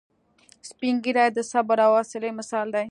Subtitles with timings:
[0.69, 2.79] سپین ږیری د صبر او حوصلې مثال دی